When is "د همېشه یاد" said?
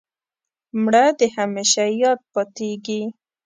1.19-2.19